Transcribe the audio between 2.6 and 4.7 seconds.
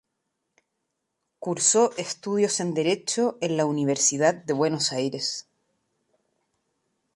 Derecho en la Universidad de